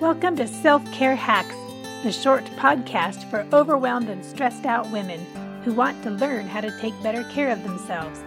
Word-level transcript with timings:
Welcome 0.00 0.36
to 0.36 0.46
Self 0.46 0.88
Care 0.92 1.16
Hacks, 1.16 1.56
the 2.04 2.12
short 2.12 2.44
podcast 2.56 3.28
for 3.28 3.44
overwhelmed 3.52 4.08
and 4.08 4.24
stressed 4.24 4.64
out 4.64 4.88
women 4.92 5.18
who 5.64 5.72
want 5.72 6.00
to 6.04 6.10
learn 6.10 6.46
how 6.46 6.60
to 6.60 6.70
take 6.80 6.94
better 7.02 7.24
care 7.32 7.50
of 7.50 7.64
themselves. 7.64 8.20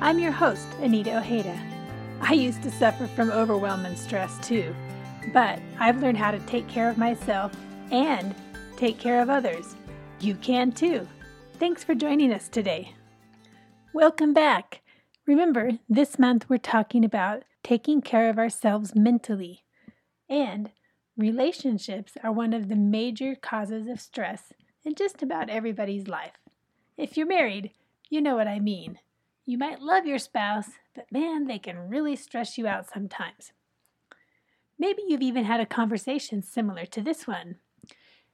I'm 0.00 0.20
your 0.20 0.30
host, 0.30 0.68
Anita 0.80 1.18
Ojeda. 1.18 1.60
I 2.20 2.34
used 2.34 2.62
to 2.62 2.70
suffer 2.70 3.08
from 3.08 3.32
overwhelm 3.32 3.84
and 3.84 3.98
stress 3.98 4.38
too, 4.46 4.72
but 5.32 5.58
I've 5.80 6.00
learned 6.00 6.18
how 6.18 6.30
to 6.30 6.38
take 6.46 6.68
care 6.68 6.88
of 6.88 6.98
myself 6.98 7.50
and 7.90 8.32
take 8.76 9.00
care 9.00 9.20
of 9.20 9.28
others. 9.28 9.74
You 10.20 10.36
can 10.36 10.70
too. 10.70 11.08
Thanks 11.54 11.82
for 11.82 11.96
joining 11.96 12.32
us 12.32 12.48
today. 12.48 12.94
Welcome 13.92 14.34
back. 14.34 14.82
Remember, 15.26 15.72
this 15.88 16.16
month 16.16 16.48
we're 16.48 16.58
talking 16.58 17.04
about 17.04 17.42
taking 17.64 18.02
care 18.02 18.30
of 18.30 18.38
ourselves 18.38 18.94
mentally. 18.94 19.64
And 20.30 20.70
relationships 21.18 22.12
are 22.22 22.32
one 22.32 22.54
of 22.54 22.68
the 22.68 22.76
major 22.76 23.34
causes 23.34 23.88
of 23.88 24.00
stress 24.00 24.52
in 24.84 24.94
just 24.94 25.22
about 25.22 25.50
everybody's 25.50 26.06
life. 26.06 26.38
If 26.96 27.16
you're 27.16 27.26
married, 27.26 27.72
you 28.08 28.20
know 28.20 28.36
what 28.36 28.48
I 28.48 28.60
mean. 28.60 29.00
You 29.44 29.58
might 29.58 29.82
love 29.82 30.06
your 30.06 30.18
spouse, 30.18 30.70
but 30.94 31.10
man, 31.10 31.46
they 31.46 31.58
can 31.58 31.88
really 31.88 32.16
stress 32.16 32.56
you 32.56 32.66
out 32.66 32.88
sometimes. 32.88 33.52
Maybe 34.78 35.02
you've 35.06 35.22
even 35.22 35.44
had 35.44 35.60
a 35.60 35.66
conversation 35.66 36.42
similar 36.42 36.86
to 36.86 37.02
this 37.02 37.26
one. 37.26 37.56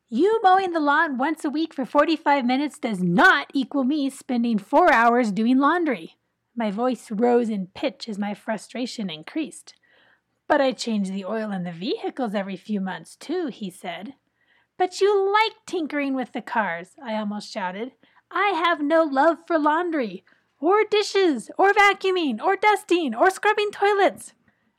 You 0.08 0.40
mowing 0.42 0.72
the 0.72 0.80
lawn 0.80 1.16
once 1.16 1.44
a 1.44 1.50
week 1.50 1.72
for 1.72 1.86
45 1.86 2.44
minutes 2.44 2.78
does 2.78 3.02
not 3.02 3.48
equal 3.54 3.84
me 3.84 4.10
spending 4.10 4.58
four 4.58 4.92
hours 4.92 5.32
doing 5.32 5.58
laundry. 5.58 6.16
My 6.54 6.70
voice 6.70 7.10
rose 7.10 7.48
in 7.48 7.68
pitch 7.68 8.08
as 8.08 8.18
my 8.18 8.34
frustration 8.34 9.08
increased. 9.08 9.74
But 10.48 10.60
I 10.60 10.72
change 10.72 11.10
the 11.10 11.24
oil 11.24 11.50
in 11.50 11.64
the 11.64 11.72
vehicles 11.72 12.34
every 12.34 12.56
few 12.56 12.80
months, 12.80 13.16
too, 13.16 13.46
he 13.46 13.70
said. 13.70 14.14
But 14.76 15.00
you 15.00 15.32
like 15.32 15.52
tinkering 15.66 16.14
with 16.14 16.32
the 16.32 16.42
cars, 16.42 16.90
I 17.02 17.14
almost 17.16 17.50
shouted. 17.50 17.92
I 18.30 18.48
have 18.48 18.82
no 18.82 19.02
love 19.02 19.38
for 19.46 19.58
laundry, 19.58 20.24
or 20.60 20.84
dishes, 20.84 21.50
or 21.58 21.72
vacuuming, 21.72 22.40
or 22.40 22.56
dusting, 22.56 23.14
or 23.14 23.30
scrubbing 23.30 23.70
toilets. 23.70 24.34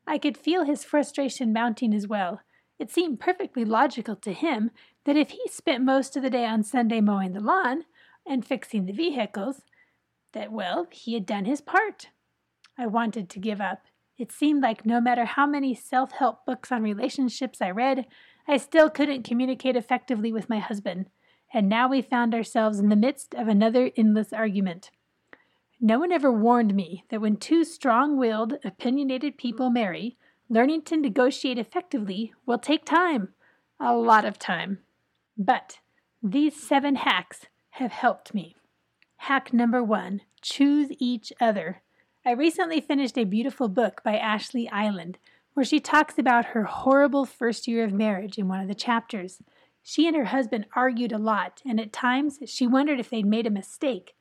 I 0.05 0.17
could 0.17 0.37
feel 0.37 0.65
his 0.65 0.83
frustration 0.83 1.53
mounting 1.53 1.93
as 1.93 2.07
well. 2.07 2.41
It 2.77 2.91
seemed 2.91 3.19
perfectly 3.19 3.63
logical 3.63 4.15
to 4.17 4.33
him 4.33 4.71
that 5.05 5.15
if 5.15 5.29
he 5.29 5.41
spent 5.47 5.83
most 5.83 6.17
of 6.17 6.23
the 6.23 6.29
day 6.29 6.45
on 6.45 6.63
Sunday 6.63 7.01
mowing 7.01 7.33
the 7.33 7.39
lawn 7.39 7.85
and 8.27 8.45
fixing 8.45 8.85
the 8.85 8.93
vehicles, 8.93 9.61
that, 10.33 10.51
well, 10.51 10.87
he 10.91 11.13
had 11.13 11.25
done 11.25 11.45
his 11.45 11.61
part. 11.61 12.09
I 12.77 12.87
wanted 12.87 13.29
to 13.29 13.39
give 13.39 13.61
up. 13.61 13.85
It 14.17 14.31
seemed 14.31 14.63
like 14.63 14.85
no 14.85 15.01
matter 15.01 15.25
how 15.25 15.45
many 15.45 15.75
self 15.75 16.11
help 16.11 16.45
books 16.45 16.71
on 16.71 16.83
relationships 16.83 17.61
I 17.61 17.71
read, 17.71 18.05
I 18.47 18.57
still 18.57 18.89
couldn't 18.89 19.23
communicate 19.23 19.75
effectively 19.75 20.31
with 20.31 20.49
my 20.49 20.59
husband, 20.59 21.07
and 21.53 21.67
now 21.67 21.89
we 21.89 22.01
found 22.01 22.33
ourselves 22.33 22.79
in 22.79 22.89
the 22.89 22.95
midst 22.95 23.33
of 23.33 23.47
another 23.47 23.91
endless 23.97 24.31
argument. 24.31 24.91
No 25.81 25.99
one 25.99 26.11
ever 26.11 26.31
warned 26.31 26.73
me 26.73 27.03
that 27.09 27.21
when 27.21 27.37
two 27.37 27.63
strong 27.63 28.17
willed, 28.17 28.55
opinionated 28.63 29.37
people 29.37 29.69
marry, 29.69 30.17
learning 30.49 30.83
to 30.83 30.97
negotiate 30.97 31.57
effectively 31.57 32.33
will 32.45 32.59
take 32.59 32.85
time, 32.85 33.33
a 33.79 33.95
lot 33.95 34.23
of 34.25 34.39
time. 34.39 34.79
But 35.37 35.79
these 36.23 36.55
seven 36.55 36.95
hacks 36.95 37.47
have 37.71 37.91
helped 37.91 38.33
me. 38.33 38.55
Hack 39.17 39.53
number 39.53 39.83
one 39.83 40.21
choose 40.41 40.89
each 40.99 41.33
other. 41.41 41.81
I 42.27 42.31
recently 42.31 42.81
finished 42.81 43.19
a 43.19 43.23
beautiful 43.23 43.67
book 43.67 44.01
by 44.03 44.17
Ashley 44.17 44.67
Eiland 44.73 45.17
where 45.53 45.63
she 45.63 45.79
talks 45.79 46.17
about 46.17 46.45
her 46.45 46.63
horrible 46.63 47.23
first 47.23 47.67
year 47.67 47.83
of 47.83 47.93
marriage 47.93 48.39
in 48.39 48.47
one 48.47 48.59
of 48.61 48.67
the 48.67 48.73
chapters. 48.73 49.43
She 49.83 50.07
and 50.07 50.15
her 50.15 50.25
husband 50.25 50.65
argued 50.75 51.11
a 51.11 51.19
lot, 51.19 51.61
and 51.63 51.79
at 51.79 51.93
times 51.93 52.39
she 52.47 52.65
wondered 52.65 52.99
if 52.99 53.11
they'd 53.11 53.27
made 53.27 53.45
a 53.45 53.51
mistake. 53.51 54.15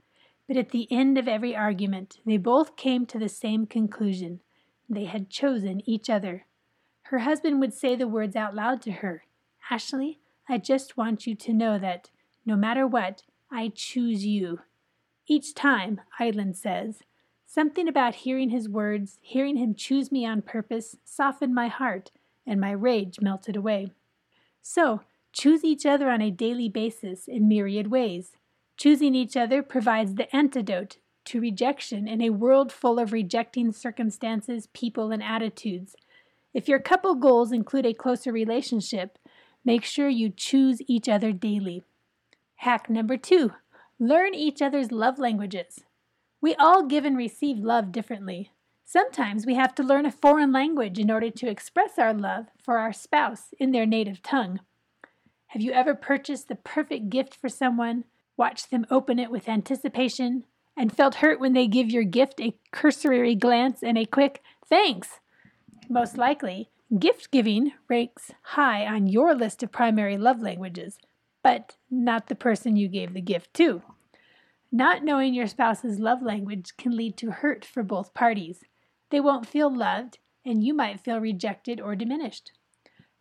But 0.46 0.58
at 0.58 0.68
the 0.68 0.86
end 0.92 1.16
of 1.16 1.26
every 1.26 1.56
argument, 1.56 2.18
they 2.26 2.36
both 2.36 2.76
came 2.76 3.06
to 3.06 3.18
the 3.18 3.30
same 3.30 3.64
conclusion 3.64 4.40
they 4.86 5.06
had 5.06 5.30
chosen 5.30 5.80
each 5.88 6.10
other. 6.10 6.44
Her 7.04 7.20
husband 7.20 7.58
would 7.60 7.72
say 7.72 7.96
the 7.96 8.06
words 8.06 8.36
out 8.36 8.54
loud 8.54 8.82
to 8.82 8.92
her 8.92 9.24
Ashley, 9.70 10.18
I 10.46 10.58
just 10.58 10.98
want 10.98 11.26
you 11.26 11.34
to 11.36 11.54
know 11.54 11.78
that, 11.78 12.10
no 12.44 12.54
matter 12.54 12.86
what, 12.86 13.22
I 13.50 13.72
choose 13.74 14.26
you. 14.26 14.58
Each 15.26 15.54
time, 15.54 16.02
Eiland 16.20 16.56
says, 16.56 17.00
something 17.54 17.86
about 17.86 18.16
hearing 18.16 18.50
his 18.50 18.68
words, 18.68 19.18
hearing 19.22 19.56
him 19.56 19.76
choose 19.76 20.10
me 20.10 20.26
on 20.26 20.42
purpose, 20.42 20.96
softened 21.04 21.54
my 21.54 21.68
heart, 21.68 22.10
and 22.44 22.60
my 22.60 22.72
rage 22.72 23.20
melted 23.20 23.54
away. 23.54 23.92
So, 24.60 25.02
choose 25.32 25.62
each 25.62 25.86
other 25.86 26.10
on 26.10 26.20
a 26.20 26.32
daily 26.32 26.68
basis 26.68 27.28
in 27.28 27.46
myriad 27.46 27.92
ways. 27.92 28.32
Choosing 28.76 29.14
each 29.14 29.36
other 29.36 29.62
provides 29.62 30.16
the 30.16 30.34
antidote 30.34 30.96
to 31.26 31.40
rejection 31.40 32.08
in 32.08 32.20
a 32.20 32.30
world 32.30 32.72
full 32.72 32.98
of 32.98 33.12
rejecting 33.12 33.70
circumstances, 33.70 34.66
people, 34.72 35.12
and 35.12 35.22
attitudes. 35.22 35.94
If 36.52 36.68
your 36.68 36.80
couple 36.80 37.14
goals 37.14 37.52
include 37.52 37.86
a 37.86 37.94
closer 37.94 38.32
relationship, 38.32 39.16
make 39.64 39.84
sure 39.84 40.08
you 40.08 40.28
choose 40.28 40.82
each 40.88 41.08
other 41.08 41.30
daily. 41.30 41.84
Hack 42.56 42.90
number 42.90 43.16
two 43.16 43.52
learn 44.00 44.34
each 44.34 44.60
other's 44.60 44.90
love 44.90 45.20
languages. 45.20 45.83
We 46.44 46.54
all 46.56 46.82
give 46.82 47.06
and 47.06 47.16
receive 47.16 47.56
love 47.56 47.90
differently. 47.90 48.50
Sometimes 48.84 49.46
we 49.46 49.54
have 49.54 49.74
to 49.76 49.82
learn 49.82 50.04
a 50.04 50.12
foreign 50.12 50.52
language 50.52 50.98
in 50.98 51.10
order 51.10 51.30
to 51.30 51.48
express 51.48 51.98
our 51.98 52.12
love 52.12 52.48
for 52.62 52.76
our 52.76 52.92
spouse 52.92 53.54
in 53.58 53.72
their 53.72 53.86
native 53.86 54.22
tongue. 54.22 54.60
Have 55.46 55.62
you 55.62 55.72
ever 55.72 55.94
purchased 55.94 56.48
the 56.48 56.56
perfect 56.56 57.08
gift 57.08 57.34
for 57.34 57.48
someone, 57.48 58.04
watched 58.36 58.70
them 58.70 58.84
open 58.90 59.18
it 59.18 59.30
with 59.30 59.48
anticipation, 59.48 60.44
and 60.76 60.94
felt 60.94 61.14
hurt 61.14 61.40
when 61.40 61.54
they 61.54 61.66
give 61.66 61.88
your 61.88 62.04
gift 62.04 62.38
a 62.42 62.58
cursory 62.72 63.34
glance 63.34 63.82
and 63.82 63.96
a 63.96 64.04
quick 64.04 64.42
thanks? 64.68 65.20
Most 65.88 66.18
likely, 66.18 66.68
gift 66.98 67.30
giving 67.30 67.72
ranks 67.88 68.32
high 68.42 68.84
on 68.84 69.06
your 69.06 69.34
list 69.34 69.62
of 69.62 69.72
primary 69.72 70.18
love 70.18 70.42
languages, 70.42 70.98
but 71.42 71.78
not 71.90 72.26
the 72.26 72.34
person 72.34 72.76
you 72.76 72.88
gave 72.88 73.14
the 73.14 73.22
gift 73.22 73.54
to. 73.54 73.82
Not 74.74 75.04
knowing 75.04 75.34
your 75.34 75.46
spouse's 75.46 76.00
love 76.00 76.20
language 76.20 76.76
can 76.76 76.96
lead 76.96 77.16
to 77.18 77.30
hurt 77.30 77.64
for 77.64 77.84
both 77.84 78.12
parties. 78.12 78.64
They 79.10 79.20
won't 79.20 79.46
feel 79.46 79.72
loved, 79.72 80.18
and 80.44 80.64
you 80.64 80.74
might 80.74 80.98
feel 80.98 81.20
rejected 81.20 81.80
or 81.80 81.94
diminished. 81.94 82.50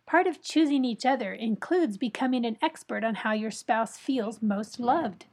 Part 0.04 0.26
of 0.26 0.42
choosing 0.42 0.84
each 0.84 1.06
other 1.06 1.32
includes 1.32 1.96
becoming 1.96 2.44
an 2.44 2.58
expert 2.60 3.04
on 3.04 3.14
how 3.14 3.34
your 3.34 3.52
spouse 3.52 3.96
feels 3.96 4.42
most 4.42 4.80
loved. 4.80 5.26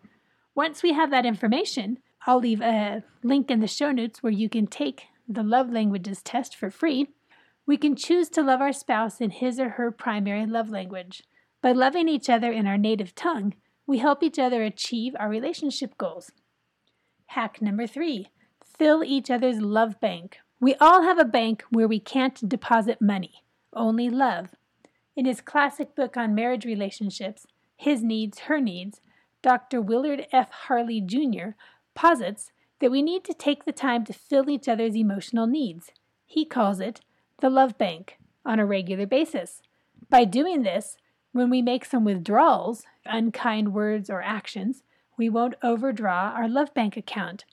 Once 0.53 0.83
we 0.83 0.93
have 0.93 1.09
that 1.09 1.25
information, 1.25 1.97
I'll 2.27 2.37
leave 2.37 2.61
a 2.61 3.03
link 3.23 3.49
in 3.49 3.59
the 3.59 3.65
show 3.65 3.91
notes 3.91 4.21
where 4.21 4.31
you 4.31 4.47
can 4.47 4.67
take 4.67 5.07
the 5.27 5.41
love 5.41 5.71
languages 5.71 6.21
test 6.21 6.55
for 6.55 6.69
free. 6.69 7.07
We 7.65 7.77
can 7.77 7.95
choose 7.95 8.29
to 8.29 8.43
love 8.43 8.61
our 8.61 8.73
spouse 8.73 9.21
in 9.21 9.31
his 9.31 9.59
or 9.59 9.69
her 9.69 9.89
primary 9.89 10.45
love 10.45 10.69
language. 10.69 11.23
By 11.63 11.71
loving 11.71 12.07
each 12.07 12.29
other 12.29 12.51
in 12.51 12.67
our 12.67 12.77
native 12.77 13.15
tongue, 13.15 13.55
we 13.91 13.97
help 13.97 14.23
each 14.23 14.39
other 14.39 14.63
achieve 14.63 15.13
our 15.19 15.27
relationship 15.27 15.97
goals. 15.97 16.31
Hack 17.25 17.61
number 17.61 17.85
three 17.85 18.29
fill 18.63 19.03
each 19.03 19.29
other's 19.29 19.59
love 19.59 19.99
bank. 19.99 20.37
We 20.61 20.75
all 20.75 21.03
have 21.03 21.19
a 21.19 21.25
bank 21.25 21.65
where 21.71 21.89
we 21.89 21.99
can't 21.99 22.47
deposit 22.47 23.01
money, 23.01 23.43
only 23.73 24.09
love. 24.09 24.55
In 25.17 25.25
his 25.25 25.41
classic 25.41 25.93
book 25.93 26.15
on 26.15 26.33
marriage 26.33 26.63
relationships, 26.63 27.45
His 27.75 28.01
Needs, 28.01 28.39
Her 28.47 28.61
Needs, 28.61 29.01
Dr. 29.41 29.81
Willard 29.81 30.25
F. 30.31 30.49
Harley 30.51 31.01
Jr. 31.01 31.49
posits 31.93 32.53
that 32.79 32.91
we 32.91 33.01
need 33.01 33.25
to 33.25 33.33
take 33.33 33.65
the 33.65 33.73
time 33.73 34.05
to 34.05 34.13
fill 34.13 34.49
each 34.49 34.69
other's 34.69 34.95
emotional 34.95 35.47
needs. 35.47 35.91
He 36.25 36.45
calls 36.45 36.79
it 36.79 37.01
the 37.41 37.49
love 37.49 37.77
bank 37.77 38.19
on 38.45 38.57
a 38.57 38.65
regular 38.65 39.05
basis. 39.05 39.61
By 40.09 40.23
doing 40.23 40.63
this, 40.63 40.95
when 41.31 41.49
we 41.49 41.61
make 41.61 41.85
some 41.85 42.03
withdrawals, 42.03 42.83
unkind 43.05 43.73
words 43.73 44.09
or 44.09 44.21
actions, 44.21 44.83
we 45.17 45.29
won't 45.29 45.55
overdraw 45.63 46.33
our 46.35 46.47
love 46.47 46.73
bank 46.73 46.97
account. 46.97 47.45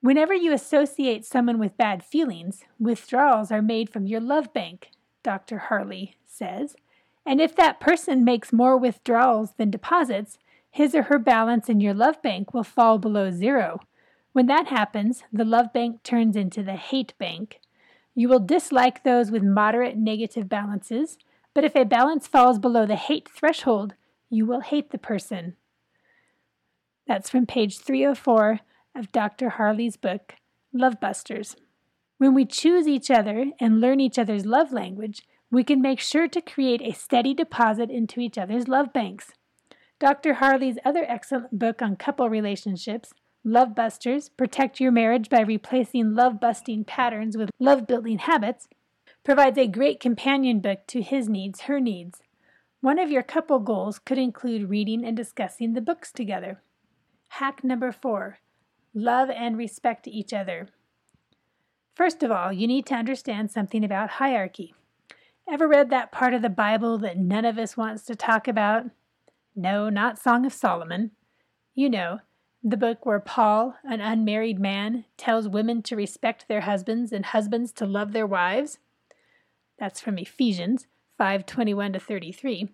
Whenever 0.00 0.32
you 0.32 0.52
associate 0.52 1.24
someone 1.24 1.58
with 1.58 1.76
bad 1.76 2.02
feelings, 2.02 2.64
withdrawals 2.78 3.52
are 3.52 3.62
made 3.62 3.90
from 3.90 4.06
your 4.06 4.20
love 4.20 4.52
bank, 4.52 4.90
Dr. 5.22 5.58
Harley 5.58 6.16
says. 6.26 6.74
And 7.26 7.40
if 7.40 7.54
that 7.56 7.80
person 7.80 8.24
makes 8.24 8.52
more 8.52 8.78
withdrawals 8.78 9.52
than 9.58 9.70
deposits, 9.70 10.38
his 10.70 10.94
or 10.94 11.04
her 11.04 11.18
balance 11.18 11.68
in 11.68 11.80
your 11.80 11.92
love 11.92 12.22
bank 12.22 12.54
will 12.54 12.64
fall 12.64 12.98
below 12.98 13.30
zero. 13.30 13.80
When 14.32 14.46
that 14.46 14.68
happens, 14.68 15.24
the 15.32 15.44
love 15.44 15.72
bank 15.72 16.02
turns 16.02 16.36
into 16.36 16.62
the 16.62 16.76
hate 16.76 17.12
bank. 17.18 17.60
You 18.14 18.28
will 18.28 18.40
dislike 18.40 19.02
those 19.02 19.30
with 19.30 19.42
moderate 19.42 19.96
negative 19.96 20.48
balances 20.48 21.18
but 21.54 21.64
if 21.64 21.74
a 21.74 21.84
balance 21.84 22.26
falls 22.26 22.58
below 22.58 22.86
the 22.86 22.96
hate 22.96 23.28
threshold, 23.28 23.94
you 24.28 24.46
will 24.46 24.60
hate 24.60 24.90
the 24.90 24.98
person. 24.98 25.56
That's 27.06 27.30
from 27.30 27.46
page 27.46 27.78
304 27.78 28.60
of 28.94 29.12
Dr. 29.12 29.50
Harley's 29.50 29.96
book, 29.96 30.34
Love 30.72 31.00
Busters. 31.00 31.56
When 32.18 32.34
we 32.34 32.44
choose 32.44 32.86
each 32.86 33.10
other 33.10 33.46
and 33.58 33.80
learn 33.80 33.98
each 33.98 34.18
other's 34.18 34.46
love 34.46 34.72
language, 34.72 35.22
we 35.50 35.64
can 35.64 35.80
make 35.80 36.00
sure 36.00 36.28
to 36.28 36.40
create 36.40 36.82
a 36.82 36.92
steady 36.92 37.34
deposit 37.34 37.90
into 37.90 38.20
each 38.20 38.38
other's 38.38 38.68
love 38.68 38.92
banks. 38.92 39.32
Dr. 39.98 40.34
Harley's 40.34 40.78
other 40.84 41.04
excellent 41.08 41.58
book 41.58 41.82
on 41.82 41.96
couple 41.96 42.28
relationships, 42.30 43.12
Love 43.42 43.74
Busters 43.74 44.28
Protect 44.28 44.80
Your 44.80 44.92
Marriage 44.92 45.28
by 45.28 45.40
Replacing 45.40 46.14
Love 46.14 46.38
Busting 46.40 46.84
Patterns 46.84 47.36
with 47.36 47.50
Love 47.58 47.86
Building 47.86 48.18
Habits, 48.18 48.68
provides 49.24 49.58
a 49.58 49.66
great 49.66 50.00
companion 50.00 50.60
book 50.60 50.86
to 50.88 51.02
his 51.02 51.28
needs, 51.28 51.62
her 51.62 51.80
needs. 51.80 52.20
One 52.80 52.98
of 52.98 53.10
your 53.10 53.22
couple 53.22 53.58
goals 53.58 53.98
could 53.98 54.18
include 54.18 54.70
reading 54.70 55.04
and 55.04 55.16
discussing 55.16 55.74
the 55.74 55.80
books 55.80 56.12
together. 56.12 56.62
Hack 57.28 57.62
number 57.62 57.92
four 57.92 58.38
love 58.92 59.30
and 59.30 59.56
respect 59.56 60.08
each 60.08 60.32
other. 60.32 60.68
First 61.94 62.22
of 62.22 62.30
all, 62.30 62.52
you 62.52 62.66
need 62.66 62.86
to 62.86 62.94
understand 62.94 63.50
something 63.50 63.84
about 63.84 64.10
hierarchy. 64.10 64.74
Ever 65.48 65.68
read 65.68 65.90
that 65.90 66.12
part 66.12 66.34
of 66.34 66.42
the 66.42 66.48
Bible 66.48 66.98
that 66.98 67.18
none 67.18 67.44
of 67.44 67.58
us 67.58 67.76
wants 67.76 68.04
to 68.04 68.14
talk 68.14 68.48
about? 68.48 68.86
No, 69.54 69.90
not 69.90 70.18
Song 70.18 70.46
of 70.46 70.52
Solomon. 70.52 71.10
You 71.74 71.90
know, 71.90 72.20
the 72.62 72.76
book 72.76 73.04
where 73.04 73.20
Paul, 73.20 73.74
an 73.84 74.00
unmarried 74.00 74.58
man, 74.58 75.04
tells 75.16 75.48
women 75.48 75.82
to 75.82 75.96
respect 75.96 76.46
their 76.46 76.62
husbands 76.62 77.12
and 77.12 77.26
husbands 77.26 77.72
to 77.72 77.86
love 77.86 78.12
their 78.12 78.26
wives. 78.26 78.78
That's 79.80 80.00
from 80.00 80.18
Ephesians 80.18 80.86
5:21 81.18 81.94
to 81.94 81.98
33. 81.98 82.68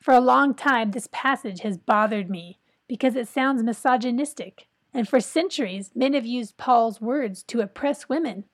For 0.00 0.12
a 0.12 0.20
long 0.20 0.52
time 0.52 0.90
this 0.90 1.08
passage 1.12 1.60
has 1.60 1.78
bothered 1.78 2.28
me 2.28 2.58
because 2.88 3.14
it 3.14 3.28
sounds 3.28 3.62
misogynistic, 3.62 4.66
and 4.92 5.08
for 5.08 5.20
centuries 5.20 5.92
men 5.94 6.12
have 6.12 6.26
used 6.26 6.56
Paul's 6.56 7.00
words 7.00 7.44
to 7.44 7.60
oppress 7.60 8.08
women. 8.08 8.44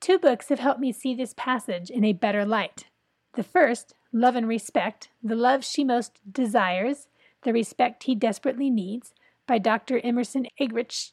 Two 0.00 0.16
books 0.16 0.48
have 0.48 0.60
helped 0.60 0.78
me 0.78 0.92
see 0.92 1.12
this 1.12 1.34
passage 1.36 1.90
in 1.90 2.04
a 2.04 2.12
better 2.12 2.44
light. 2.44 2.86
The 3.34 3.42
first, 3.42 3.94
Love 4.12 4.36
and 4.36 4.46
Respect, 4.46 5.10
the 5.22 5.34
love 5.34 5.64
she 5.64 5.82
most 5.82 6.20
desires, 6.30 7.08
the 7.42 7.52
respect 7.52 8.04
he 8.04 8.14
desperately 8.14 8.70
needs, 8.70 9.12
by 9.48 9.58
Dr. 9.58 9.98
Emerson 10.04 10.46
Eggerichs, 10.60 11.10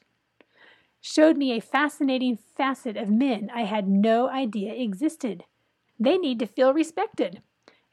showed 1.01 1.35
me 1.35 1.51
a 1.51 1.61
fascinating 1.61 2.37
facet 2.37 2.95
of 2.95 3.09
men 3.09 3.49
I 3.51 3.63
had 3.63 3.87
no 3.87 4.29
idea 4.29 4.73
existed. 4.73 5.45
They 5.99 6.17
need 6.17 6.39
to 6.39 6.47
feel 6.47 6.73
respected. 6.73 7.41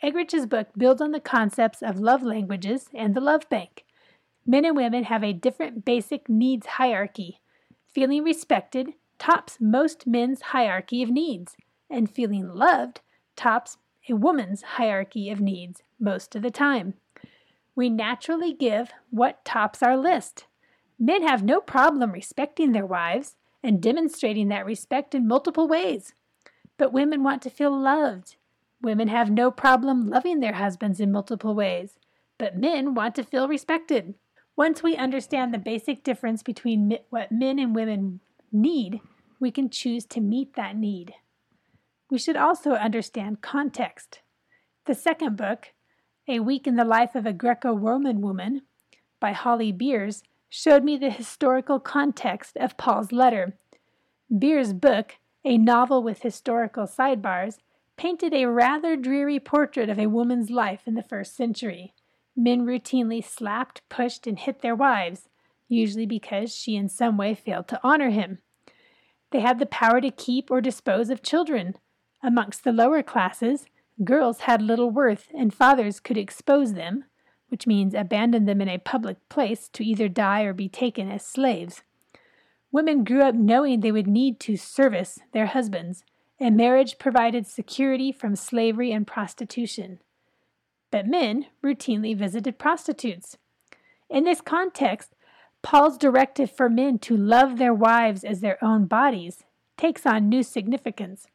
Eggerichs' 0.02 0.48
book 0.48 0.68
builds 0.76 1.02
on 1.02 1.12
the 1.12 1.20
concepts 1.20 1.82
of 1.82 1.98
love 1.98 2.22
languages 2.22 2.88
and 2.94 3.14
the 3.14 3.20
love 3.20 3.48
bank. 3.48 3.84
Men 4.46 4.64
and 4.64 4.76
women 4.76 5.04
have 5.04 5.24
a 5.24 5.32
different 5.32 5.84
basic 5.84 6.28
needs 6.28 6.66
hierarchy. 6.66 7.40
Feeling 7.92 8.22
respected 8.22 8.94
tops 9.18 9.58
most 9.60 10.06
men's 10.06 10.42
hierarchy 10.42 11.02
of 11.02 11.10
needs, 11.10 11.56
and 11.90 12.10
feeling 12.10 12.48
loved 12.48 13.00
tops 13.34 13.78
a 14.08 14.14
woman's 14.14 14.62
hierarchy 14.62 15.30
of 15.30 15.40
needs 15.40 15.82
most 15.98 16.36
of 16.36 16.42
the 16.42 16.50
time. 16.50 16.94
We 17.74 17.90
naturally 17.90 18.52
give 18.52 18.92
what 19.10 19.44
tops 19.44 19.82
our 19.82 19.96
list. 19.96 20.46
Men 20.98 21.26
have 21.26 21.42
no 21.42 21.60
problem 21.60 22.12
respecting 22.12 22.72
their 22.72 22.86
wives 22.86 23.34
and 23.62 23.82
demonstrating 23.82 24.48
that 24.48 24.64
respect 24.64 25.14
in 25.14 25.26
multiple 25.26 25.66
ways. 25.66 26.14
But 26.78 26.92
women 26.92 27.22
want 27.22 27.42
to 27.42 27.50
feel 27.50 27.76
loved. 27.76 28.36
Women 28.82 29.08
have 29.08 29.30
no 29.30 29.50
problem 29.50 30.08
loving 30.08 30.40
their 30.40 30.54
husbands 30.54 31.00
in 31.00 31.10
multiple 31.10 31.54
ways, 31.54 31.98
but 32.38 32.56
men 32.56 32.94
want 32.94 33.14
to 33.14 33.24
feel 33.24 33.48
respected. 33.48 34.14
Once 34.56 34.82
we 34.82 34.96
understand 34.96 35.52
the 35.52 35.58
basic 35.58 36.02
difference 36.02 36.42
between 36.42 36.98
what 37.10 37.32
men 37.32 37.58
and 37.58 37.74
women 37.74 38.20
need, 38.52 39.00
we 39.40 39.50
can 39.50 39.68
choose 39.68 40.04
to 40.06 40.20
meet 40.20 40.54
that 40.54 40.76
need. 40.76 41.14
We 42.10 42.18
should 42.18 42.36
also 42.36 42.72
understand 42.72 43.42
context. 43.42 44.20
The 44.86 44.94
second 44.94 45.36
book, 45.36 45.72
A 46.28 46.40
Week 46.40 46.66
in 46.66 46.76
the 46.76 46.84
Life 46.84 47.14
of 47.14 47.26
a 47.26 47.32
Greco 47.32 47.74
Roman 47.74 48.20
Woman, 48.20 48.62
by 49.18 49.32
Holly 49.32 49.72
Beers, 49.72 50.22
showed 50.48 50.84
me 50.84 50.96
the 50.96 51.10
historical 51.10 51.80
context 51.80 52.56
of 52.56 52.76
Paul's 52.76 53.12
letter. 53.12 53.58
Beers' 54.36 54.72
book 54.72 55.16
a 55.46 55.56
novel 55.56 56.02
with 56.02 56.22
historical 56.22 56.88
sidebars, 56.88 57.58
painted 57.96 58.34
a 58.34 58.46
rather 58.46 58.96
dreary 58.96 59.38
portrait 59.38 59.88
of 59.88 59.98
a 59.98 60.08
woman's 60.08 60.50
life 60.50 60.82
in 60.86 60.94
the 60.94 61.04
first 61.04 61.36
century. 61.36 61.94
Men 62.36 62.66
routinely 62.66 63.24
slapped, 63.24 63.80
pushed, 63.88 64.26
and 64.26 64.40
hit 64.40 64.60
their 64.60 64.74
wives, 64.74 65.28
usually 65.68 66.04
because 66.04 66.52
she 66.52 66.74
in 66.74 66.88
some 66.88 67.16
way 67.16 67.32
failed 67.32 67.68
to 67.68 67.80
honor 67.84 68.10
him. 68.10 68.40
They 69.30 69.38
had 69.40 69.60
the 69.60 69.66
power 69.66 70.00
to 70.00 70.10
keep 70.10 70.50
or 70.50 70.60
dispose 70.60 71.10
of 71.10 71.22
children. 71.22 71.76
Amongst 72.24 72.64
the 72.64 72.72
lower 72.72 73.04
classes, 73.04 73.66
girls 74.02 74.40
had 74.40 74.60
little 74.60 74.90
worth, 74.90 75.28
and 75.32 75.54
fathers 75.54 76.00
could 76.00 76.18
expose 76.18 76.74
them, 76.74 77.04
which 77.50 77.68
means 77.68 77.94
abandon 77.94 78.46
them 78.46 78.60
in 78.60 78.68
a 78.68 78.78
public 78.78 79.16
place 79.28 79.68
to 79.74 79.84
either 79.84 80.08
die 80.08 80.42
or 80.42 80.52
be 80.52 80.68
taken 80.68 81.08
as 81.08 81.24
slaves. 81.24 81.82
Women 82.72 83.04
grew 83.04 83.22
up 83.22 83.34
knowing 83.34 83.80
they 83.80 83.92
would 83.92 84.06
need 84.06 84.40
to 84.40 84.56
service 84.56 85.18
their 85.32 85.46
husbands, 85.46 86.04
and 86.38 86.56
marriage 86.56 86.98
provided 86.98 87.46
security 87.46 88.12
from 88.12 88.36
slavery 88.36 88.92
and 88.92 89.06
prostitution. 89.06 90.00
But 90.90 91.06
men 91.06 91.46
routinely 91.64 92.16
visited 92.16 92.58
prostitutes. 92.58 93.38
In 94.08 94.24
this 94.24 94.40
context, 94.40 95.14
Paul's 95.62 95.98
directive 95.98 96.50
for 96.50 96.68
men 96.68 96.98
to 97.00 97.16
love 97.16 97.58
their 97.58 97.74
wives 97.74 98.22
as 98.22 98.40
their 98.40 98.62
own 98.62 98.86
bodies 98.86 99.44
takes 99.76 100.06
on 100.06 100.28
new 100.28 100.42
significance. 100.42 101.26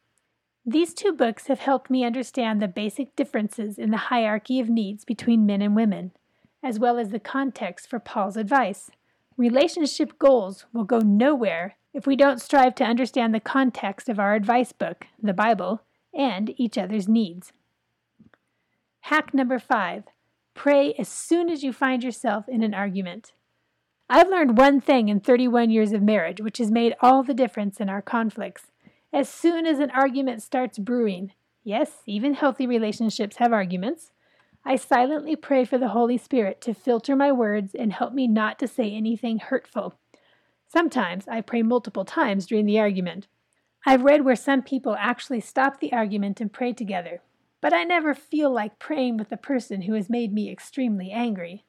These 0.64 0.94
two 0.94 1.12
books 1.12 1.48
have 1.48 1.58
helped 1.58 1.90
me 1.90 2.04
understand 2.04 2.62
the 2.62 2.68
basic 2.68 3.16
differences 3.16 3.78
in 3.78 3.90
the 3.90 3.96
hierarchy 3.96 4.60
of 4.60 4.68
needs 4.68 5.04
between 5.04 5.44
men 5.44 5.60
and 5.60 5.74
women, 5.74 6.12
as 6.62 6.78
well 6.78 6.98
as 6.98 7.10
the 7.10 7.18
context 7.18 7.90
for 7.90 7.98
Paul's 7.98 8.36
advice. 8.36 8.90
Relationship 9.36 10.18
goals 10.18 10.66
will 10.72 10.84
go 10.84 10.98
nowhere 10.98 11.76
if 11.94 12.06
we 12.06 12.16
don't 12.16 12.40
strive 12.40 12.74
to 12.76 12.84
understand 12.84 13.34
the 13.34 13.40
context 13.40 14.08
of 14.08 14.18
our 14.18 14.34
advice 14.34 14.72
book, 14.72 15.06
the 15.22 15.32
Bible, 15.32 15.82
and 16.14 16.54
each 16.58 16.76
other's 16.76 17.08
needs. 17.08 17.52
Hack 19.02 19.34
number 19.34 19.58
five 19.58 20.04
pray 20.54 20.92
as 20.98 21.08
soon 21.08 21.48
as 21.48 21.62
you 21.62 21.72
find 21.72 22.04
yourself 22.04 22.48
in 22.48 22.62
an 22.62 22.74
argument. 22.74 23.32
I've 24.08 24.28
learned 24.28 24.58
one 24.58 24.80
thing 24.80 25.08
in 25.08 25.20
31 25.20 25.70
years 25.70 25.92
of 25.92 26.02
marriage 26.02 26.40
which 26.40 26.58
has 26.58 26.70
made 26.70 26.94
all 27.00 27.22
the 27.22 27.34
difference 27.34 27.80
in 27.80 27.88
our 27.88 28.02
conflicts. 28.02 28.66
As 29.12 29.28
soon 29.28 29.66
as 29.66 29.78
an 29.78 29.90
argument 29.90 30.42
starts 30.42 30.78
brewing, 30.78 31.32
yes, 31.64 32.02
even 32.06 32.34
healthy 32.34 32.66
relationships 32.66 33.36
have 33.36 33.52
arguments, 33.52 34.11
I 34.64 34.76
silently 34.76 35.34
pray 35.34 35.64
for 35.64 35.76
the 35.76 35.88
Holy 35.88 36.16
Spirit 36.16 36.60
to 36.62 36.74
filter 36.74 37.16
my 37.16 37.32
words 37.32 37.74
and 37.74 37.92
help 37.92 38.12
me 38.12 38.28
not 38.28 38.58
to 38.60 38.68
say 38.68 38.92
anything 38.92 39.38
hurtful. 39.38 39.94
Sometimes 40.68 41.26
I 41.26 41.40
pray 41.40 41.62
multiple 41.62 42.04
times 42.04 42.46
during 42.46 42.66
the 42.66 42.78
argument. 42.78 43.26
I've 43.84 44.04
read 44.04 44.24
where 44.24 44.36
some 44.36 44.62
people 44.62 44.94
actually 44.98 45.40
stop 45.40 45.80
the 45.80 45.92
argument 45.92 46.40
and 46.40 46.52
pray 46.52 46.72
together, 46.72 47.20
but 47.60 47.72
I 47.72 47.82
never 47.82 48.14
feel 48.14 48.50
like 48.50 48.78
praying 48.78 49.16
with 49.16 49.30
the 49.30 49.36
person 49.36 49.82
who 49.82 49.94
has 49.94 50.08
made 50.08 50.32
me 50.32 50.48
extremely 50.48 51.10
angry. 51.10 51.64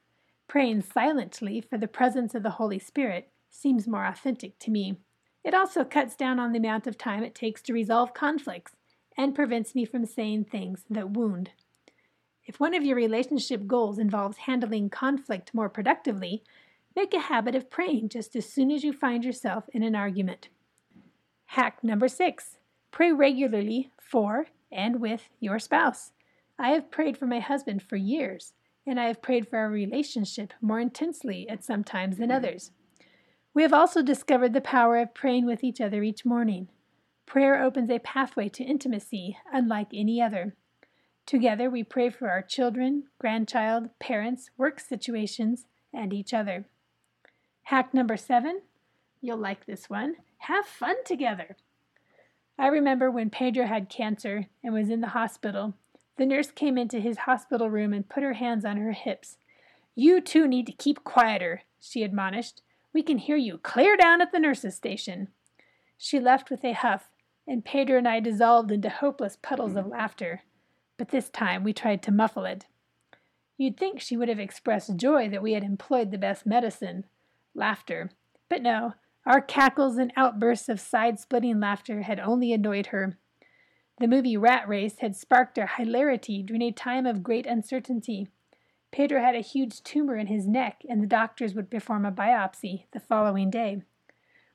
Praying 0.48 0.84
silently 0.84 1.62
for 1.62 1.80
the 1.80 1.88
presence 1.88 2.36
of 2.36 2.44
the 2.44 2.52
Holy 2.52 2.78
Spirit 2.78 3.30
seems 3.50 3.88
more 3.88 4.06
authentic 4.06 4.60
to 4.60 4.72
me. 4.72 4.98
It 5.44 5.56
also 5.56 5.84
cuts 5.84 6.16
down 6.16 6.40
on 6.40 6.52
the 6.52 6.60
amount 6.60 6.86
of 6.86 6.98
time 6.98 7.24
it 7.24 7.34
takes 7.34 7.64
to 7.64 7.74
resolve 7.74 8.14
conflicts 8.14 8.74
and 9.18 9.34
prevents 9.34 9.74
me 9.74 9.84
from 9.84 10.06
saying 10.06 10.46
things 10.46 10.86
that 10.90 11.10
wound. 11.10 11.50
If 12.46 12.60
one 12.60 12.74
of 12.74 12.84
your 12.84 12.96
relationship 12.96 13.68
goals 13.68 13.98
involves 13.98 14.38
handling 14.38 14.90
conflict 14.90 15.54
more 15.54 15.70
productively, 15.70 16.44
make 16.96 17.14
a 17.14 17.20
habit 17.20 17.56
of 17.56 17.70
praying 17.70 18.10
just 18.10 18.36
as 18.36 18.48
soon 18.48 18.70
as 18.70 18.84
you 18.84 18.92
find 18.92 19.24
yourself 19.24 19.70
in 19.74 19.84
an 19.84 19.96
argument. 19.96 20.50
Hack 21.46 21.84
number 21.84 22.08
six 22.08 22.58
pray 22.92 23.12
regularly 23.12 23.92
for 24.00 24.48
and 24.72 25.00
with 25.00 25.30
your 25.40 25.58
spouse. 25.58 26.12
I 26.60 26.70
have 26.70 26.92
prayed 26.92 27.18
for 27.18 27.26
my 27.26 27.40
husband 27.40 27.82
for 27.82 27.96
years, 27.96 28.54
and 28.86 29.00
I 29.00 29.06
have 29.06 29.22
prayed 29.22 29.48
for 29.48 29.58
our 29.58 29.70
relationship 29.70 30.54
more 30.62 30.80
intensely 30.80 31.48
at 31.50 31.64
some 31.64 31.84
times 31.84 32.18
than 32.18 32.32
others. 32.32 32.72
We 33.54 33.62
have 33.64 33.74
also 33.74 34.04
discovered 34.04 34.54
the 34.54 34.62
power 34.62 34.98
of 34.98 35.14
praying 35.14 35.46
with 35.46 35.64
each 35.64 35.80
other 35.80 36.04
each 36.04 36.26
morning. 36.26 36.70
Prayer 37.26 37.64
opens 37.64 37.90
a 37.90 38.00
pathway 38.00 38.50
to 38.50 38.64
intimacy 38.64 39.38
unlike 39.52 39.90
any 39.94 40.22
other. 40.22 40.56
Together, 41.25 41.70
we 41.70 41.84
pray 41.84 42.10
for 42.10 42.30
our 42.30 42.42
children, 42.42 43.03
grandchild, 43.20 43.89
parents, 44.00 44.50
work 44.58 44.80
situations, 44.80 45.65
and 45.94 46.13
each 46.13 46.34
other. 46.34 46.65
Hack 47.63 47.94
number 47.94 48.18
seven 48.18 48.62
you'll 49.24 49.38
like 49.38 49.65
this 49.65 49.89
one 49.89 50.15
have 50.39 50.65
fun 50.65 50.98
together. 51.06 51.56
I 52.60 52.68
remember 52.68 53.10
when 53.10 53.30
Pedro 53.30 53.65
had 53.65 53.89
cancer 53.89 54.48
and 54.62 54.74
was 54.74 54.89
in 54.89 55.00
the 55.00 55.08
hospital. 55.08 55.74
The 56.18 56.25
nurse 56.25 56.51
came 56.51 56.77
into 56.77 57.00
his 57.00 57.20
hospital 57.20 57.70
room 57.70 57.94
and 57.94 58.08
put 58.08 58.22
her 58.22 58.34
hands 58.34 58.65
on 58.65 58.77
her 58.77 58.92
hips. 58.92 59.38
You 59.96 60.20
two 60.20 60.48
need 60.48 60.68
to 60.68 60.74
keep 60.74 61.03
quieter, 61.03 61.62
she 61.80 62.03
admonished. 62.03 62.62
We 62.92 63.01
can 63.01 63.18
hear 63.18 63.38
you 63.38 63.58
clear 63.58 63.96
down 63.96 64.22
at 64.22 64.32
the 64.32 64.39
nurse's 64.39 64.75
station. 64.75 65.30
She 65.98 66.20
left 66.20 66.51
with 66.51 66.63
a 66.65 66.74
huff, 66.74 67.10
and 67.48 67.65
Pedro 67.65 67.98
and 67.98 68.08
I 68.08 68.20
dissolved 68.20 68.72
into 68.72 68.89
hopeless 68.89 69.38
puddles 69.42 69.75
of 69.75 69.88
laughter. 69.88 70.42
But 71.03 71.10
this 71.10 71.27
time 71.27 71.65
we 71.65 71.74
tried 71.74 72.01
to 72.01 72.13
muffle 72.13 72.45
it. 72.45 72.65
You'd 73.57 73.75
think 73.75 74.00
she 74.00 74.15
would 74.15 74.29
have 74.29 74.39
expressed 74.39 74.95
joy 74.95 75.27
that 75.27 75.41
we 75.41 75.51
had 75.51 75.62
employed 75.62 76.12
the 76.12 76.17
best 76.17 76.45
medicine 76.45 77.03
laughter. 77.53 78.10
But 78.48 78.62
no, 78.62 78.93
our 79.25 79.41
cackles 79.41 79.98
and 79.98 80.13
outbursts 80.15 80.69
of 80.69 80.79
side 80.79 81.19
splitting 81.19 81.60
laughter 81.60 82.03
had 82.03 82.22
only 82.22 82.53
annoyed 82.53 82.86
her. 82.88 83.17
The 84.00 84.07
movie 84.07 84.38
Rat 84.38 84.65
Race 84.65 85.00
had 85.00 85.17
sparked 85.17 85.60
our 85.60 85.67
hilarity 85.67 86.41
during 86.41 86.62
a 86.62 86.72
time 86.72 87.05
of 87.05 87.22
great 87.22 87.45
uncertainty. 87.45 88.29
Pedro 88.93 89.19
had 89.19 89.36
a 89.36 89.41
huge 89.41 89.83
tumor 89.83 90.15
in 90.15 90.27
his 90.27 90.48
neck, 90.48 90.83
and 90.88 91.03
the 91.03 91.05
doctors 91.05 91.53
would 91.53 91.69
perform 91.69 92.05
a 92.05 92.13
biopsy 92.13 92.86
the 92.93 93.01
following 93.01 93.50
day. 93.50 93.81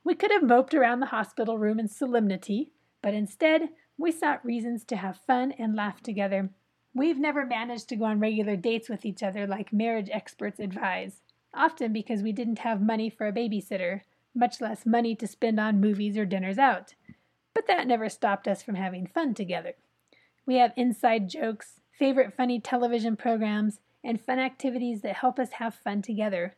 We 0.03 0.15
could 0.15 0.31
have 0.33 0.43
moped 0.43 0.73
around 0.73 1.01
the 1.01 1.07
hospital 1.13 1.59
room 1.59 1.79
in 1.79 1.89
solemnity, 1.89 2.73
but 3.03 3.13
instead 3.13 3.69
we 3.99 4.13
sought 4.13 4.45
reasons 4.45 4.85
to 4.85 4.97
have 4.97 5.21
fun 5.27 5.53
and 5.59 5.75
laugh 5.75 6.01
together. 6.01 6.51
We've 6.95 7.19
never 7.19 7.45
managed 7.45 7.89
to 7.89 7.97
go 7.97 8.05
on 8.05 8.21
regular 8.21 8.57
dates 8.57 8.89
with 8.89 9.05
each 9.05 9.23
other 9.23 9.47
like 9.47 9.73
marriage 9.73 10.09
experts 10.13 10.61
advise, 10.61 11.21
often 11.53 11.93
because 11.93 12.23
we 12.23 12.33
didn't 12.33 12.61
have 12.61 12.81
money 12.81 13.11
for 13.11 13.27
a 13.27 13.33
babysitter, 13.33 14.03
much 14.35 14.61
less 14.61 14.87
money 14.87 15.17
to 15.17 15.27
spend 15.27 15.59
on 15.59 15.81
movies 15.81 16.17
or 16.17 16.25
dinners 16.25 16.59
out. 16.59 16.95
But 17.55 17.67
that 17.67 17.89
never 17.89 18.09
stopped 18.09 18.47
us 18.47 18.63
from 18.63 18.77
having 18.77 19.07
fun 19.07 19.35
together. 19.35 19.75
We 20.47 20.57
have 20.57 20.73
inside 20.77 21.29
jokes, 21.29 21.81
favorite 21.91 22.33
funny 22.35 22.61
television 22.61 23.17
programs, 23.17 23.81
and 24.05 24.21
fun 24.21 24.39
activities 24.39 25.03
that 25.03 25.17
help 25.17 25.41
us 25.41 25.53
have 25.55 25.75
fun 25.75 26.03
together. 26.03 26.55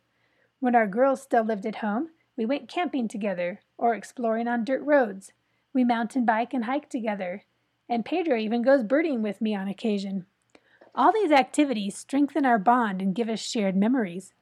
When 0.59 0.75
our 0.75 0.87
girls 0.87 1.23
still 1.23 1.43
lived 1.43 1.65
at 1.65 1.77
home, 1.77 2.09
we 2.37 2.45
went 2.45 2.69
camping 2.69 3.07
together 3.07 3.61
or 3.77 3.95
exploring 3.95 4.47
on 4.47 4.63
dirt 4.63 4.83
roads. 4.83 5.33
We 5.73 5.83
mountain 5.83 6.25
bike 6.25 6.53
and 6.53 6.65
hike 6.65 6.89
together, 6.89 7.43
and 7.87 8.05
Pedro 8.05 8.37
even 8.37 8.61
goes 8.61 8.83
birding 8.83 9.21
with 9.21 9.41
me 9.41 9.55
on 9.55 9.67
occasion. 9.67 10.25
All 10.93 11.11
these 11.13 11.31
activities 11.31 11.97
strengthen 11.97 12.45
our 12.45 12.59
bond 12.59 13.01
and 13.01 13.15
give 13.15 13.29
us 13.29 13.39
shared 13.39 13.77
memories. 13.77 14.33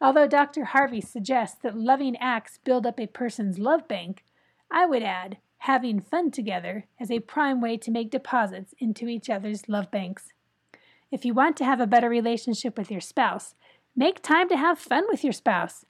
Although 0.00 0.26
Dr. 0.26 0.64
Harley 0.64 1.00
suggests 1.00 1.56
that 1.62 1.76
loving 1.76 2.16
acts 2.18 2.58
build 2.62 2.86
up 2.86 3.00
a 3.00 3.06
person's 3.06 3.58
love 3.58 3.88
bank, 3.88 4.24
I 4.70 4.84
would 4.84 5.02
add 5.02 5.38
having 5.58 6.00
fun 6.00 6.30
together 6.30 6.84
as 7.00 7.10
a 7.10 7.20
prime 7.20 7.62
way 7.62 7.78
to 7.78 7.90
make 7.90 8.10
deposits 8.10 8.74
into 8.78 9.08
each 9.08 9.30
other's 9.30 9.66
love 9.66 9.90
banks. 9.90 10.34
If 11.10 11.24
you 11.24 11.32
want 11.32 11.56
to 11.58 11.64
have 11.64 11.80
a 11.80 11.86
better 11.86 12.10
relationship 12.10 12.76
with 12.76 12.90
your 12.90 13.00
spouse, 13.00 13.54
make 13.96 14.20
time 14.20 14.48
to 14.50 14.58
have 14.58 14.78
fun 14.78 15.04
with 15.08 15.24
your 15.24 15.32
spouse. 15.32 15.86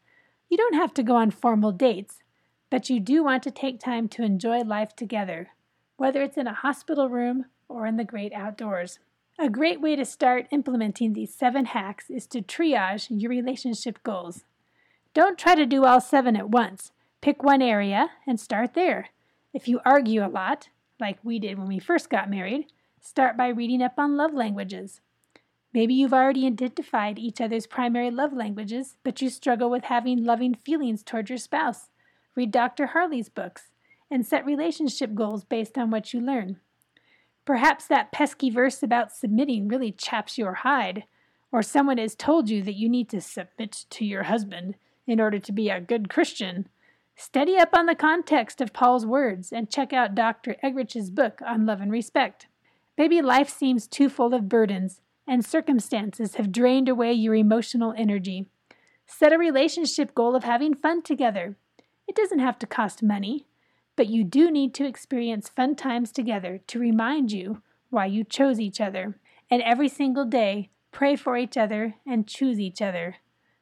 You 0.48 0.56
don't 0.56 0.74
have 0.74 0.94
to 0.94 1.02
go 1.02 1.16
on 1.16 1.32
formal 1.32 1.72
dates, 1.72 2.18
but 2.70 2.90
you 2.90 3.00
do 3.00 3.22
want 3.22 3.42
to 3.44 3.50
take 3.50 3.78
time 3.80 4.08
to 4.08 4.22
enjoy 4.22 4.60
life 4.60 4.96
together, 4.96 5.50
whether 5.96 6.22
it's 6.22 6.36
in 6.36 6.46
a 6.46 6.54
hospital 6.54 7.08
room 7.08 7.46
or 7.68 7.86
in 7.86 7.96
the 7.96 8.04
great 8.04 8.32
outdoors. 8.32 8.98
A 9.38 9.48
great 9.48 9.80
way 9.80 9.96
to 9.96 10.04
start 10.04 10.46
implementing 10.50 11.12
these 11.12 11.34
seven 11.34 11.66
hacks 11.66 12.08
is 12.08 12.26
to 12.28 12.40
triage 12.40 13.08
your 13.10 13.30
relationship 13.30 14.02
goals. 14.02 14.44
Don't 15.12 15.38
try 15.38 15.54
to 15.54 15.66
do 15.66 15.84
all 15.84 16.00
seven 16.00 16.36
at 16.36 16.50
once. 16.50 16.92
Pick 17.20 17.42
one 17.42 17.62
area 17.62 18.10
and 18.26 18.38
start 18.38 18.74
there. 18.74 19.08
If 19.52 19.66
you 19.68 19.80
argue 19.84 20.24
a 20.24 20.28
lot, 20.28 20.68
like 21.00 21.18
we 21.22 21.38
did 21.38 21.58
when 21.58 21.68
we 21.68 21.78
first 21.78 22.10
got 22.10 22.30
married, 22.30 22.66
start 23.00 23.36
by 23.36 23.48
reading 23.48 23.82
up 23.82 23.94
on 23.98 24.16
love 24.16 24.34
languages. 24.34 25.00
Maybe 25.72 25.94
you've 25.94 26.12
already 26.12 26.46
identified 26.46 27.18
each 27.18 27.40
other's 27.40 27.66
primary 27.66 28.10
love 28.10 28.32
languages, 28.32 28.96
but 29.02 29.20
you 29.20 29.28
struggle 29.28 29.68
with 29.68 29.84
having 29.84 30.24
loving 30.24 30.54
feelings 30.54 31.02
toward 31.02 31.28
your 31.28 31.38
spouse. 31.38 31.90
Read 32.36 32.50
Dr. 32.50 32.86
Harley's 32.86 33.28
books 33.28 33.70
and 34.10 34.26
set 34.26 34.44
relationship 34.44 35.14
goals 35.14 35.44
based 35.44 35.78
on 35.78 35.90
what 35.90 36.12
you 36.12 36.20
learn. 36.20 36.60
Perhaps 37.44 37.86
that 37.86 38.12
pesky 38.12 38.50
verse 38.50 38.82
about 38.82 39.12
submitting 39.12 39.68
really 39.68 39.92
chaps 39.92 40.38
your 40.38 40.54
hide, 40.54 41.04
or 41.52 41.62
someone 41.62 41.98
has 41.98 42.14
told 42.14 42.48
you 42.48 42.62
that 42.62 42.74
you 42.74 42.88
need 42.88 43.08
to 43.10 43.20
submit 43.20 43.84
to 43.90 44.04
your 44.04 44.24
husband 44.24 44.76
in 45.06 45.20
order 45.20 45.38
to 45.38 45.52
be 45.52 45.68
a 45.68 45.80
good 45.80 46.08
Christian. 46.08 46.68
Study 47.16 47.56
up 47.56 47.70
on 47.72 47.86
the 47.86 47.94
context 47.94 48.60
of 48.60 48.72
Paul's 48.72 49.06
words 49.06 49.52
and 49.52 49.70
check 49.70 49.92
out 49.92 50.14
Dr. 50.14 50.56
Eggerichs' 50.64 51.14
book 51.14 51.40
on 51.46 51.66
love 51.66 51.80
and 51.80 51.92
respect. 51.92 52.48
Maybe 52.96 53.22
life 53.22 53.48
seems 53.48 53.86
too 53.86 54.08
full 54.08 54.34
of 54.34 54.48
burdens 54.48 55.00
and 55.26 55.44
circumstances 55.44 56.34
have 56.34 56.52
drained 56.52 56.88
away 56.88 57.12
your 57.12 57.34
emotional 57.34 57.94
energy. 57.96 58.46
Set 59.06 59.32
a 59.32 59.38
relationship 59.38 60.14
goal 60.14 60.34
of 60.34 60.44
having 60.44 60.74
fun 60.74 61.02
together. 61.02 61.56
It 62.06 62.14
doesn't 62.16 62.38
have 62.38 62.58
to 62.60 62.66
cost 62.66 63.02
money. 63.02 63.46
But 63.96 64.08
you 64.08 64.24
do 64.24 64.50
need 64.50 64.74
to 64.74 64.86
experience 64.86 65.48
fun 65.48 65.76
times 65.76 66.10
together 66.10 66.60
to 66.66 66.78
remind 66.78 67.30
you 67.30 67.62
why 67.90 68.06
you 68.06 68.24
chose 68.24 68.58
each 68.58 68.80
other. 68.80 69.18
And 69.50 69.62
every 69.62 69.88
single 69.88 70.24
day, 70.24 70.70
pray 70.90 71.16
for 71.16 71.36
each 71.36 71.56
other 71.56 71.94
and 72.06 72.26
choose 72.26 72.58
each 72.58 72.82
other. 72.82 73.16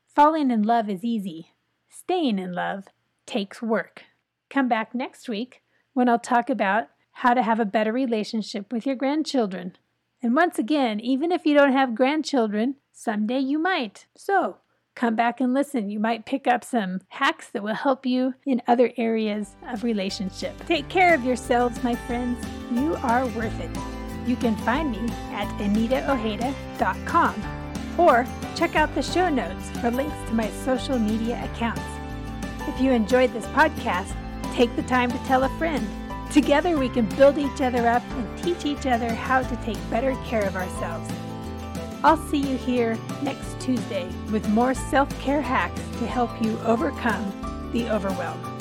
Falling 0.06 0.50
in 0.50 0.62
love 0.62 0.88
is 0.88 1.04
easy. 1.04 1.52
Staying 1.90 2.38
in 2.38 2.52
love 2.52 2.84
takes 3.26 3.60
work. 3.60 4.04
Come 4.48 4.68
back 4.68 4.94
next 4.94 5.28
week 5.28 5.62
when 5.92 6.08
I'll 6.08 6.18
talk 6.18 6.48
about 6.48 6.88
how 7.16 7.34
to 7.34 7.42
have 7.42 7.60
a 7.60 7.66
better 7.66 7.92
relationship 7.92 8.72
with 8.72 8.86
your 8.86 8.96
grandchildren. 8.96 9.76
And 10.22 10.34
once 10.34 10.58
again, 10.58 11.00
even 11.00 11.30
if 11.30 11.44
you 11.44 11.54
don't 11.54 11.72
have 11.72 11.94
grandchildren, 11.94 12.76
someday 12.92 13.40
you 13.40 13.58
might. 13.58 14.06
So, 14.16 14.58
Come 14.94 15.16
back 15.16 15.40
and 15.40 15.54
listen. 15.54 15.88
You 15.90 15.98
might 15.98 16.26
pick 16.26 16.46
up 16.46 16.62
some 16.64 17.00
hacks 17.08 17.48
that 17.50 17.62
will 17.62 17.74
help 17.74 18.04
you 18.04 18.34
in 18.44 18.62
other 18.68 18.92
areas 18.96 19.56
of 19.68 19.84
relationship. 19.84 20.54
Take 20.66 20.88
care 20.88 21.14
of 21.14 21.24
yourselves, 21.24 21.82
my 21.82 21.94
friends. 21.94 22.44
You 22.70 22.96
are 22.96 23.26
worth 23.28 23.58
it. 23.60 23.70
You 24.26 24.36
can 24.36 24.56
find 24.58 24.92
me 24.92 25.00
at 25.32 25.48
anitaojeda.com 25.58 27.34
or 27.98 28.26
check 28.54 28.76
out 28.76 28.94
the 28.94 29.02
show 29.02 29.28
notes 29.28 29.70
for 29.80 29.90
links 29.90 30.16
to 30.28 30.34
my 30.34 30.48
social 30.64 30.98
media 30.98 31.42
accounts. 31.52 31.82
If 32.68 32.80
you 32.80 32.92
enjoyed 32.92 33.32
this 33.32 33.46
podcast, 33.46 34.14
take 34.54 34.74
the 34.76 34.82
time 34.82 35.10
to 35.10 35.18
tell 35.24 35.44
a 35.44 35.58
friend. 35.58 35.86
Together 36.30 36.78
we 36.78 36.88
can 36.88 37.06
build 37.16 37.38
each 37.38 37.60
other 37.60 37.88
up 37.88 38.02
and 38.12 38.38
teach 38.38 38.64
each 38.64 38.86
other 38.86 39.12
how 39.12 39.42
to 39.42 39.56
take 39.64 39.78
better 39.90 40.14
care 40.24 40.46
of 40.46 40.56
ourselves. 40.56 41.12
I'll 42.04 42.16
see 42.16 42.38
you 42.38 42.56
here 42.56 42.98
next 43.22 43.60
Tuesday 43.60 44.08
with 44.32 44.48
more 44.48 44.74
self 44.74 45.08
care 45.20 45.40
hacks 45.40 45.80
to 45.98 46.06
help 46.06 46.30
you 46.42 46.58
overcome 46.64 47.70
the 47.72 47.88
overwhelm. 47.90 48.51